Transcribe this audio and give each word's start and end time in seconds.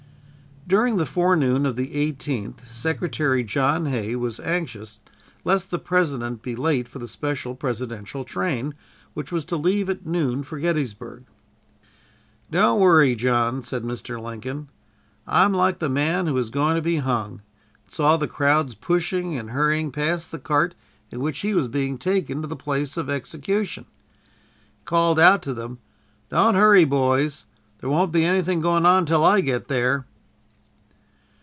During 0.67 0.95
the 0.95 1.05
forenoon 1.07 1.65
of 1.65 1.75
the 1.75 1.89
18th, 1.89 2.65
Secretary 2.67 3.43
John 3.43 3.87
Hay 3.87 4.15
was 4.15 4.39
anxious 4.39 5.01
lest 5.43 5.69
the 5.69 5.79
President 5.79 6.41
be 6.41 6.55
late 6.55 6.87
for 6.87 6.97
the 6.97 7.09
special 7.09 7.55
Presidential 7.55 8.23
train, 8.23 8.73
which 9.13 9.33
was 9.33 9.43
to 9.45 9.57
leave 9.57 9.89
at 9.89 10.05
noon 10.05 10.43
for 10.43 10.59
Gettysburg. 10.59 11.25
"Don't 12.49 12.79
worry, 12.79 13.15
John," 13.15 13.63
said 13.63 13.83
Mr. 13.83 14.21
Lincoln. 14.21 14.69
"I'm 15.27 15.51
like 15.51 15.79
the 15.79 15.89
man 15.89 16.25
who 16.27 16.35
was 16.35 16.49
going 16.49 16.75
to 16.77 16.81
be 16.81 16.97
hung, 16.97 17.41
and 17.83 17.93
saw 17.93 18.15
the 18.15 18.27
crowds 18.27 18.73
pushing 18.73 19.35
and 19.35 19.49
hurrying 19.49 19.91
past 19.91 20.31
the 20.31 20.39
cart 20.39 20.73
in 21.09 21.19
which 21.19 21.39
he 21.39 21.53
was 21.53 21.67
being 21.67 21.97
taken 21.97 22.41
to 22.43 22.47
the 22.47 22.55
place 22.55 22.95
of 22.95 23.09
execution. 23.09 23.87
He 24.79 24.85
called 24.85 25.19
out 25.19 25.41
to 25.41 25.53
them: 25.53 25.79
'Don't 26.29 26.55
hurry, 26.55 26.85
boys. 26.85 27.45
There 27.79 27.89
won't 27.89 28.13
be 28.13 28.23
anything 28.23 28.61
going 28.61 28.85
on 28.85 29.05
till 29.05 29.25
I 29.25 29.41
get 29.41 29.67
there!'" 29.67 30.05